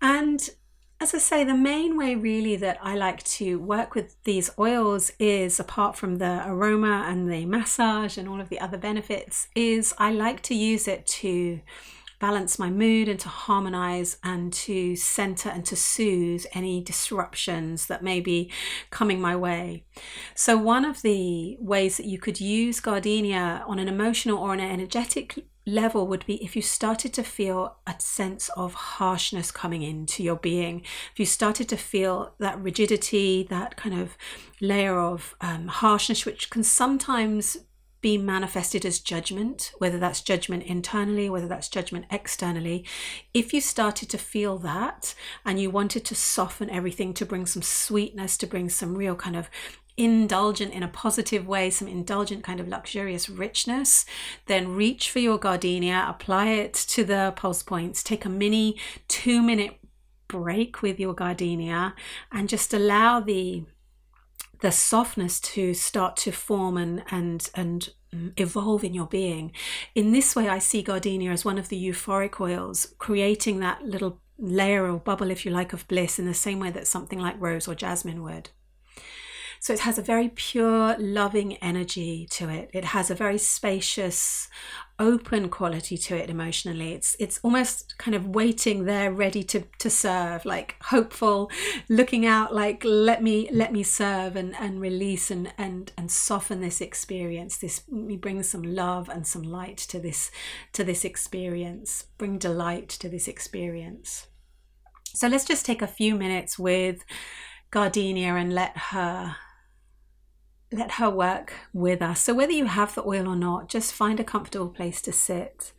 And 0.00 0.48
as 0.98 1.14
I 1.14 1.18
say, 1.18 1.44
the 1.44 1.54
main 1.54 1.96
way 1.98 2.14
really 2.14 2.56
that 2.56 2.78
I 2.80 2.96
like 2.96 3.22
to 3.24 3.58
work 3.58 3.94
with 3.94 4.16
these 4.24 4.50
oils 4.58 5.12
is, 5.18 5.60
apart 5.60 5.94
from 5.96 6.16
the 6.16 6.42
aroma 6.46 7.04
and 7.06 7.30
the 7.30 7.44
massage 7.44 8.16
and 8.16 8.28
all 8.28 8.40
of 8.40 8.48
the 8.48 8.60
other 8.60 8.78
benefits, 8.78 9.48
is 9.54 9.92
I 9.98 10.10
like 10.10 10.42
to 10.44 10.54
use 10.54 10.88
it 10.88 11.06
to 11.06 11.60
balance 12.18 12.58
my 12.58 12.70
mood 12.70 13.08
and 13.08 13.20
to 13.20 13.28
harmonize 13.28 14.16
and 14.22 14.52
to 14.52 14.96
center 14.96 15.48
and 15.48 15.64
to 15.66 15.76
soothe 15.76 16.44
any 16.52 16.82
disruptions 16.82 17.86
that 17.86 18.02
may 18.02 18.20
be 18.20 18.50
coming 18.90 19.20
my 19.20 19.36
way. 19.36 19.84
So, 20.34 20.56
one 20.56 20.84
of 20.84 21.02
the 21.02 21.56
ways 21.60 21.96
that 21.96 22.06
you 22.06 22.18
could 22.18 22.40
use 22.40 22.80
gardenia 22.80 23.64
on 23.66 23.78
an 23.78 23.88
emotional 23.88 24.38
or 24.38 24.52
an 24.52 24.60
energetic 24.60 25.44
level 25.66 26.06
would 26.06 26.24
be 26.26 26.42
if 26.42 26.54
you 26.54 26.62
started 26.62 27.12
to 27.12 27.24
feel 27.24 27.76
a 27.86 27.94
sense 27.98 28.48
of 28.50 28.72
harshness 28.72 29.50
coming 29.50 29.82
into 29.82 30.22
your 30.22 30.36
being, 30.36 30.80
if 31.12 31.18
you 31.18 31.26
started 31.26 31.68
to 31.68 31.76
feel 31.76 32.34
that 32.38 32.60
rigidity, 32.60 33.46
that 33.50 33.76
kind 33.76 33.98
of 33.98 34.16
layer 34.60 34.98
of 34.98 35.34
um, 35.40 35.66
harshness, 35.66 36.24
which 36.24 36.50
can 36.50 36.62
sometimes 36.62 37.56
be 38.06 38.16
manifested 38.16 38.86
as 38.86 39.00
judgment, 39.00 39.72
whether 39.78 39.98
that's 39.98 40.20
judgment 40.20 40.62
internally, 40.62 41.28
whether 41.28 41.48
that's 41.48 41.68
judgment 41.68 42.04
externally. 42.08 42.84
If 43.34 43.52
you 43.52 43.60
started 43.60 44.08
to 44.10 44.16
feel 44.16 44.58
that 44.58 45.16
and 45.44 45.58
you 45.58 45.70
wanted 45.70 46.04
to 46.04 46.14
soften 46.14 46.70
everything 46.70 47.14
to 47.14 47.26
bring 47.26 47.46
some 47.46 47.62
sweetness, 47.62 48.36
to 48.36 48.46
bring 48.46 48.68
some 48.68 48.94
real 48.94 49.16
kind 49.16 49.34
of 49.34 49.50
indulgent 49.96 50.72
in 50.72 50.84
a 50.84 50.88
positive 50.88 51.48
way, 51.48 51.68
some 51.68 51.88
indulgent 51.88 52.44
kind 52.44 52.60
of 52.60 52.68
luxurious 52.68 53.28
richness, 53.28 54.06
then 54.46 54.76
reach 54.76 55.10
for 55.10 55.18
your 55.18 55.36
gardenia, 55.36 56.06
apply 56.08 56.50
it 56.50 56.74
to 56.74 57.02
the 57.02 57.32
pulse 57.34 57.64
points, 57.64 58.04
take 58.04 58.24
a 58.24 58.28
mini 58.28 58.76
two 59.08 59.42
minute 59.42 59.80
break 60.28 60.80
with 60.80 61.00
your 61.00 61.12
gardenia, 61.12 61.92
and 62.30 62.48
just 62.48 62.72
allow 62.72 63.18
the 63.18 63.64
the 64.66 64.72
softness 64.72 65.38
to 65.38 65.72
start 65.74 66.16
to 66.16 66.32
form 66.32 66.76
and 66.76 67.00
and 67.08 67.50
and 67.54 67.92
evolve 68.36 68.82
in 68.82 68.94
your 68.94 69.06
being. 69.06 69.52
In 69.94 70.10
this 70.10 70.34
way, 70.34 70.48
I 70.48 70.58
see 70.58 70.82
gardenia 70.82 71.30
as 71.30 71.44
one 71.44 71.56
of 71.56 71.68
the 71.68 71.80
euphoric 71.80 72.40
oils, 72.40 72.92
creating 72.98 73.60
that 73.60 73.84
little 73.84 74.20
layer 74.38 74.90
or 74.90 74.98
bubble, 74.98 75.30
if 75.30 75.44
you 75.44 75.52
like, 75.52 75.72
of 75.72 75.86
bliss 75.86 76.18
in 76.18 76.26
the 76.26 76.34
same 76.34 76.58
way 76.58 76.72
that 76.72 76.88
something 76.88 77.20
like 77.20 77.40
rose 77.40 77.68
or 77.68 77.76
jasmine 77.76 78.24
would. 78.24 78.50
So 79.66 79.72
it 79.72 79.80
has 79.80 79.98
a 79.98 80.02
very 80.02 80.28
pure, 80.28 80.94
loving 80.96 81.56
energy 81.56 82.28
to 82.30 82.48
it. 82.48 82.70
It 82.72 82.84
has 82.84 83.10
a 83.10 83.16
very 83.16 83.36
spacious, 83.36 84.46
open 85.00 85.48
quality 85.48 85.98
to 85.98 86.14
it 86.14 86.30
emotionally. 86.30 86.92
It's 86.92 87.16
it's 87.18 87.40
almost 87.42 87.98
kind 87.98 88.14
of 88.14 88.28
waiting 88.28 88.84
there, 88.84 89.10
ready 89.10 89.42
to 89.42 89.64
to 89.80 89.90
serve, 89.90 90.44
like 90.44 90.76
hopeful, 90.82 91.50
looking 91.88 92.24
out, 92.24 92.54
like 92.54 92.84
let 92.84 93.24
me 93.24 93.48
let 93.50 93.72
me 93.72 93.82
serve 93.82 94.36
and 94.36 94.54
and 94.54 94.80
release 94.80 95.32
and 95.32 95.52
and 95.58 95.90
and 95.98 96.12
soften 96.12 96.60
this 96.60 96.80
experience. 96.80 97.56
This 97.56 97.82
me 97.90 98.16
bring 98.16 98.44
some 98.44 98.62
love 98.62 99.08
and 99.08 99.26
some 99.26 99.42
light 99.42 99.78
to 99.78 99.98
this 99.98 100.30
to 100.74 100.84
this 100.84 101.04
experience. 101.04 102.04
Bring 102.18 102.38
delight 102.38 102.88
to 103.00 103.08
this 103.08 103.26
experience. 103.26 104.28
So 105.12 105.26
let's 105.26 105.44
just 105.44 105.66
take 105.66 105.82
a 105.82 105.88
few 105.88 106.14
minutes 106.14 106.56
with 106.56 107.04
Gardenia 107.72 108.36
and 108.36 108.54
let 108.54 108.78
her 108.94 109.34
let 110.72 110.92
her 110.92 111.08
work 111.08 111.52
with 111.72 112.02
us. 112.02 112.20
So, 112.20 112.34
whether 112.34 112.52
you 112.52 112.66
have 112.66 112.94
the 112.94 113.06
oil 113.06 113.28
or 113.28 113.36
not, 113.36 113.68
just 113.68 113.92
find 113.92 114.18
a 114.18 114.24
comfortable 114.24 114.68
place 114.68 115.00
to 115.02 115.12
sit. 115.12 115.72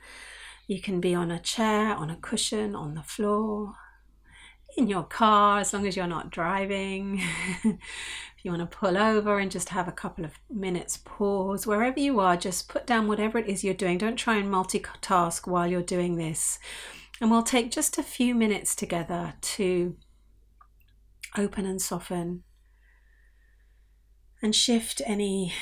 You 0.67 0.81
can 0.81 0.99
be 0.99 1.13
on 1.13 1.31
a 1.31 1.39
chair, 1.39 1.93
on 1.95 2.09
a 2.09 2.17
cushion, 2.17 2.75
on 2.75 2.93
the 2.93 3.03
floor, 3.03 3.73
in 4.77 4.87
your 4.87 5.03
car, 5.03 5.59
as 5.59 5.73
long 5.73 5.87
as 5.87 5.95
you're 5.95 6.07
not 6.07 6.29
driving. 6.29 7.21
if 7.63 8.43
you 8.43 8.51
want 8.51 8.69
to 8.69 8.77
pull 8.77 8.97
over 8.97 9.39
and 9.39 9.49
just 9.49 9.69
have 9.69 9.87
a 9.87 9.93
couple 9.93 10.25
of 10.25 10.33
minutes 10.49 10.97
pause, 10.97 11.65
wherever 11.65 11.99
you 11.99 12.19
are, 12.19 12.37
just 12.37 12.69
put 12.69 12.85
down 12.85 13.07
whatever 13.07 13.37
it 13.37 13.47
is 13.47 13.63
you're 13.63 13.73
doing. 13.73 13.97
Don't 13.97 14.17
try 14.17 14.35
and 14.37 14.53
multitask 14.53 15.47
while 15.47 15.67
you're 15.67 15.81
doing 15.81 16.17
this. 16.17 16.59
And 17.19 17.31
we'll 17.31 17.43
take 17.43 17.71
just 17.71 17.97
a 17.97 18.03
few 18.03 18.35
minutes 18.35 18.75
together 18.75 19.33
to 19.41 19.95
open 21.37 21.65
and 21.65 21.81
soften 21.81 22.43
and 24.41 24.55
shift 24.55 25.01
any 25.05 25.53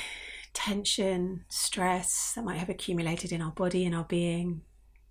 tension, 0.52 1.44
stress 1.48 2.32
that 2.34 2.44
might 2.44 2.58
have 2.58 2.68
accumulated 2.68 3.32
in 3.32 3.42
our 3.42 3.52
body 3.52 3.84
and 3.84 3.94
our 3.94 4.04
being. 4.04 4.62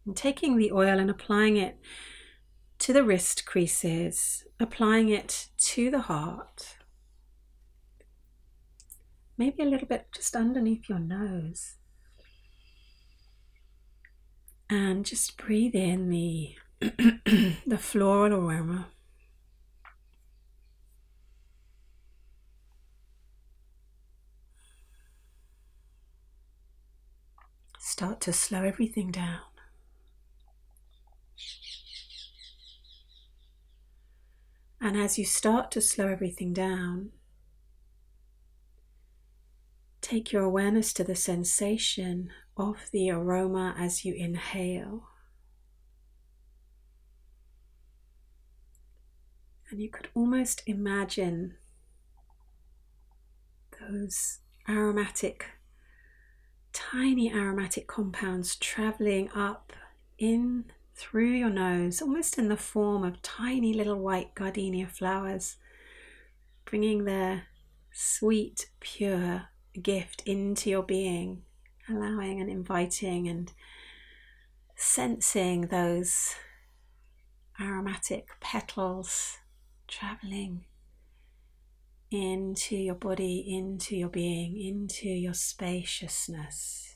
And 0.05 0.15
taking 0.15 0.57
the 0.57 0.71
oil 0.71 0.99
and 0.99 1.09
applying 1.09 1.57
it 1.57 1.79
to 2.79 2.93
the 2.93 3.03
wrist 3.03 3.45
creases, 3.45 4.45
applying 4.59 5.09
it 5.09 5.49
to 5.57 5.89
the 5.89 6.01
heart. 6.01 6.77
Maybe 9.37 9.63
a 9.63 9.65
little 9.65 9.87
bit 9.87 10.07
just 10.15 10.35
underneath 10.35 10.87
your 10.87 10.99
nose. 10.99 11.75
And 14.69 15.05
just 15.05 15.37
breathe 15.37 15.75
in 15.75 16.09
the 16.09 16.55
the 16.81 17.77
floral 17.79 18.33
aroma 18.33 18.87
start 27.85 28.19
to 28.19 28.33
slow 28.33 28.63
everything 28.63 29.11
down. 29.11 29.41
And 34.81 34.97
as 34.97 35.19
you 35.19 35.25
start 35.25 35.69
to 35.71 35.81
slow 35.81 36.07
everything 36.07 36.51
down, 36.51 37.11
take 40.01 40.31
your 40.31 40.41
awareness 40.41 40.93
to 40.93 41.03
the 41.03 41.15
sensation 41.15 42.31
of 42.57 42.89
the 42.91 43.11
aroma 43.11 43.75
as 43.77 44.03
you 44.03 44.15
inhale. 44.15 45.09
And 49.69 49.79
you 49.79 49.91
could 49.91 50.09
almost 50.15 50.63
imagine 50.65 51.53
those 53.79 54.39
aromatic 54.67 55.54
tiny 56.75 57.31
aromatic 57.31 57.87
compounds 57.87 58.57
traveling 58.57 59.29
up 59.33 59.71
in 60.17 60.65
through 60.93 61.31
your 61.31 61.49
nose, 61.49 62.01
almost 62.01 62.37
in 62.37 62.49
the 62.49 62.57
form 62.57 63.03
of 63.03 63.21
tiny 63.21 63.73
little 63.73 63.99
white 63.99 64.35
gardenia 64.35 64.85
flowers, 64.85 65.55
bringing 66.65 67.05
their 67.05 67.43
sweet, 67.93 68.67
pure 68.81 69.43
gift 69.81 70.21
into 70.25 70.69
your 70.69 70.83
being, 70.83 71.43
allowing 71.89 72.41
and 72.41 72.49
inviting 72.49 73.27
and 73.29 73.53
sensing 74.75 75.67
those 75.67 76.35
aromatic 77.59 78.27
petals 78.41 79.37
traveling 79.87 80.65
into 82.15 82.75
your 82.75 82.95
body, 82.95 83.43
into 83.47 83.95
your 83.95 84.09
being, 84.09 84.59
into 84.59 85.09
your 85.09 85.33
spaciousness. 85.33 86.95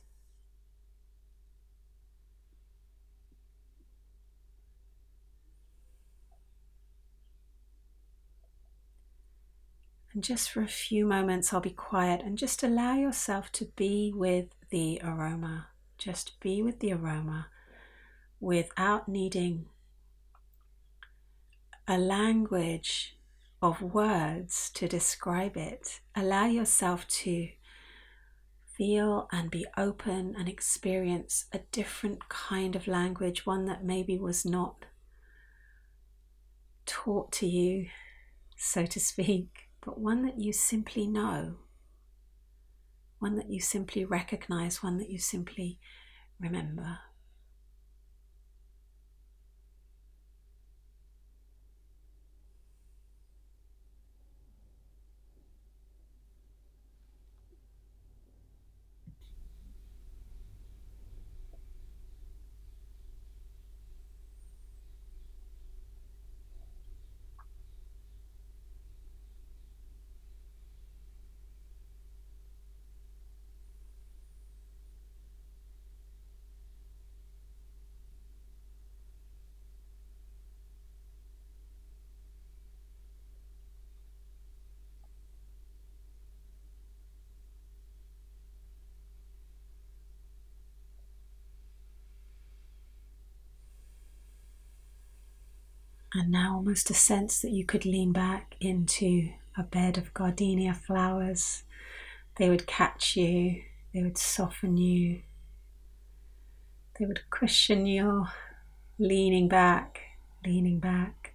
And 10.14 10.24
just 10.24 10.50
for 10.50 10.62
a 10.62 10.68
few 10.68 11.06
moments, 11.06 11.54
I'll 11.54 11.60
be 11.60 11.70
quiet 11.70 12.22
and 12.22 12.38
just 12.38 12.64
allow 12.64 12.96
yourself 12.96 13.52
to 13.54 13.66
be 13.76 14.12
with 14.14 14.48
the 14.70 15.00
aroma. 15.04 15.68
Just 15.98 16.40
be 16.40 16.62
with 16.62 16.80
the 16.80 16.94
aroma 16.94 17.48
without 18.40 19.08
needing 19.08 19.66
a 21.88 21.98
language 21.98 23.18
of 23.62 23.82
words 23.82 24.70
to 24.76 24.88
describe 24.88 25.58
it. 25.58 26.00
Allow 26.16 26.46
yourself 26.46 27.08
to 27.08 27.50
feel 28.78 29.28
and 29.32 29.52
be 29.52 29.66
open 29.78 30.36
and 30.38 30.48
experience 30.48 31.46
a 31.52 31.60
different 31.72 32.30
kind 32.30 32.76
of 32.76 32.88
language, 32.88 33.46
one 33.46 33.66
that 33.66 33.84
maybe 33.84 34.18
was 34.18 34.46
not 34.46 34.86
taught 36.86 37.32
to 37.34 37.46
you, 37.46 37.88
so 38.56 38.86
to 38.86 39.00
speak, 39.00 39.70
but 39.86 40.00
one 40.00 40.26
that 40.26 40.40
you 40.40 40.54
simply 40.54 41.08
know, 41.08 41.56
one 43.20 43.36
that 43.36 43.50
you 43.50 43.60
simply 43.60 44.06
recognize, 44.06 44.82
one 44.82 44.98
that 44.98 45.10
you 45.10 45.20
simply 45.20 45.80
remember. 46.40 47.00
And 96.14 96.32
now, 96.32 96.56
almost 96.56 96.90
a 96.90 96.96
sense 96.96 97.42
that 97.42 97.52
you 97.52 97.64
could 97.64 97.86
lean 97.86 98.12
back 98.12 98.56
into 98.60 99.30
a 99.56 99.64
bed 99.64 99.98
of 99.98 100.14
gardenia 100.14 100.74
flowers. 100.74 101.64
They 102.38 102.50
would 102.50 102.66
catch 102.66 103.16
you, 103.16 103.62
they 103.94 104.02
would 104.02 104.18
soften 104.18 104.78
you, 104.78 105.22
they 106.98 107.06
would 107.06 107.30
cushion 107.30 107.86
you, 107.86 108.28
leaning 108.98 109.48
back, 109.48 110.02
leaning 110.46 110.80
back. 110.80 111.34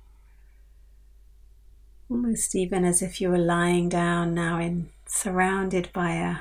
Almost 2.10 2.54
even 2.54 2.84
as 2.84 3.00
if 3.00 3.20
you 3.20 3.30
were 3.30 3.38
lying 3.38 3.88
down 3.88 4.34
now 4.34 4.58
in 4.58 4.90
surrounded 5.06 5.90
by 5.92 6.12
a 6.12 6.36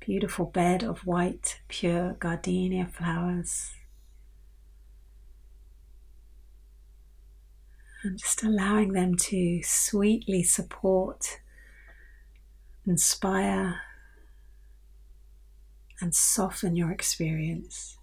beautiful 0.00 0.46
bed 0.46 0.82
of 0.82 1.06
white, 1.06 1.60
pure 1.68 2.16
gardenia 2.18 2.86
flowers. 2.86 3.72
And 8.02 8.16
just 8.18 8.44
allowing 8.44 8.92
them 8.92 9.16
to 9.16 9.60
sweetly 9.62 10.44
support, 10.44 11.40
inspire, 12.86 13.80
and 16.00 16.14
soften 16.14 16.76
your 16.76 16.92
experience. 16.92 17.97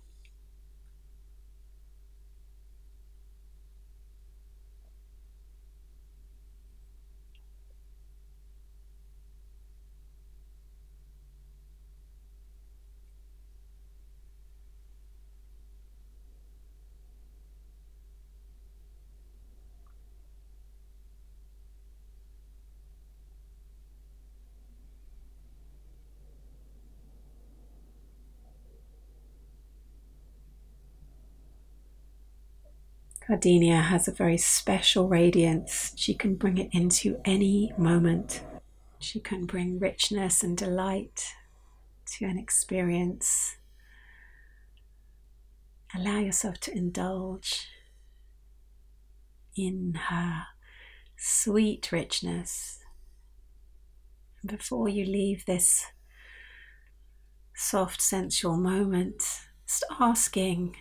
Gardenia 33.27 33.81
has 33.81 34.07
a 34.07 34.11
very 34.11 34.37
special 34.37 35.07
radiance. 35.07 35.93
She 35.95 36.13
can 36.13 36.35
bring 36.35 36.59
it 36.59 36.69
into 36.71 37.19
any 37.25 37.73
moment. 37.75 38.43
She 38.99 39.19
can 39.19 39.47
bring 39.47 39.79
richness 39.79 40.43
and 40.43 40.55
delight 40.55 41.33
to 42.17 42.25
an 42.25 42.37
experience. 42.37 43.57
Allow 45.95 46.19
yourself 46.19 46.59
to 46.61 46.77
indulge 46.77 47.67
in 49.55 49.95
her 50.09 50.43
sweet 51.17 51.91
richness. 51.91 52.79
before 54.45 54.87
you 54.87 55.03
leave 55.03 55.43
this 55.45 55.87
soft 57.55 57.99
sensual 57.99 58.57
moment, 58.57 59.23
just 59.65 59.83
asking 59.99 60.75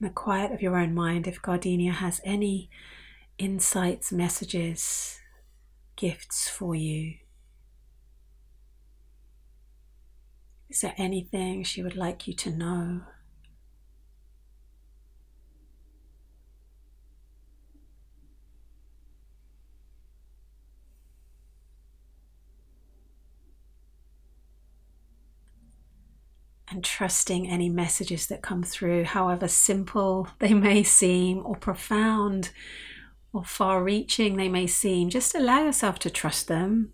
in 0.00 0.06
the 0.06 0.12
quiet 0.12 0.52
of 0.52 0.62
your 0.62 0.76
own 0.76 0.94
mind 0.94 1.26
if 1.26 1.42
Gardenia 1.42 1.92
has 1.92 2.20
any 2.24 2.70
insights, 3.36 4.12
messages, 4.12 5.20
gifts 5.96 6.48
for 6.48 6.74
you. 6.74 7.14
Is 10.68 10.82
there 10.82 10.94
anything 10.96 11.64
she 11.64 11.82
would 11.82 11.96
like 11.96 12.28
you 12.28 12.34
to 12.34 12.50
know? 12.50 13.00
And 26.78 26.84
trusting 26.84 27.48
any 27.48 27.68
messages 27.68 28.28
that 28.28 28.40
come 28.40 28.62
through, 28.62 29.02
however 29.02 29.48
simple 29.48 30.28
they 30.38 30.54
may 30.54 30.84
seem, 30.84 31.44
or 31.44 31.56
profound 31.56 32.52
or 33.32 33.44
far 33.44 33.82
reaching 33.82 34.36
they 34.36 34.48
may 34.48 34.64
seem. 34.64 35.10
Just 35.10 35.34
allow 35.34 35.64
yourself 35.64 35.98
to 35.98 36.08
trust 36.08 36.46
them 36.46 36.92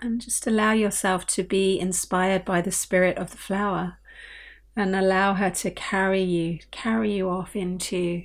and 0.00 0.22
just 0.22 0.46
allow 0.46 0.72
yourself 0.72 1.26
to 1.26 1.42
be 1.42 1.78
inspired 1.78 2.46
by 2.46 2.62
the 2.62 2.72
spirit 2.72 3.18
of 3.18 3.30
the 3.30 3.36
flower 3.36 3.98
and 4.74 4.96
allow 4.96 5.34
her 5.34 5.50
to 5.50 5.70
carry 5.70 6.22
you, 6.22 6.60
carry 6.70 7.12
you 7.12 7.28
off 7.28 7.54
into 7.54 8.24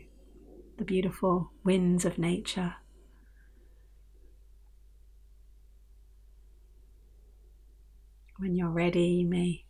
the 0.78 0.86
beautiful 0.86 1.52
winds 1.66 2.06
of 2.06 2.18
nature. 2.18 2.76
When 8.38 8.56
you're 8.56 8.70
ready, 8.70 9.08
you 9.08 9.28
may 9.28 9.66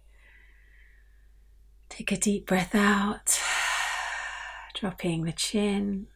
Take 1.99 2.13
a 2.13 2.17
deep 2.17 2.45
breath 2.45 2.73
out, 2.75 3.37
dropping 4.73 5.25
the 5.25 5.33
chin 5.33 6.07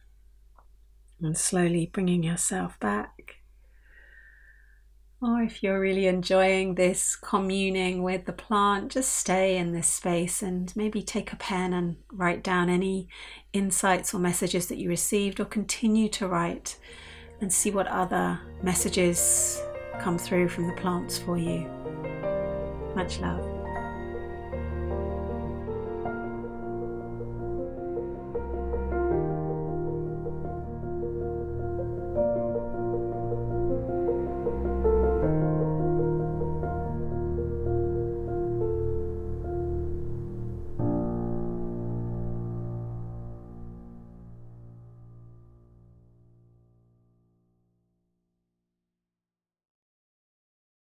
and 1.20 1.36
slowly 1.36 1.90
bringing 1.92 2.22
yourself 2.22 2.80
back. 2.80 3.42
Or 5.20 5.42
if 5.42 5.62
you're 5.62 5.78
really 5.78 6.06
enjoying 6.06 6.76
this 6.76 7.16
communing 7.16 8.02
with 8.02 8.24
the 8.24 8.32
plant, 8.32 8.92
just 8.92 9.12
stay 9.12 9.58
in 9.58 9.72
this 9.72 9.88
space 9.88 10.42
and 10.42 10.74
maybe 10.74 11.02
take 11.02 11.34
a 11.34 11.36
pen 11.36 11.74
and 11.74 11.96
write 12.10 12.42
down 12.42 12.70
any 12.70 13.10
insights 13.52 14.14
or 14.14 14.20
messages 14.20 14.68
that 14.68 14.78
you 14.78 14.88
received, 14.88 15.38
or 15.38 15.44
continue 15.44 16.08
to 16.08 16.26
write 16.26 16.78
and 17.42 17.52
see 17.52 17.70
what 17.70 17.88
other 17.88 18.40
messages 18.62 19.62
come 20.00 20.16
through 20.16 20.48
from 20.48 20.66
the 20.66 20.80
plants 20.80 21.18
for 21.18 21.36
you. 21.36 21.68
Much 22.96 23.20
love. 23.20 23.53